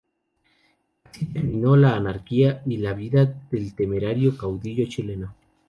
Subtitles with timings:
[1.03, 5.35] Así terminó la anarquía y la vida del temerario caudillo chileno.